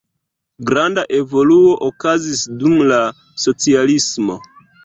[0.69, 3.01] Granda evoluo okazis dum la
[3.47, 4.43] socialismo.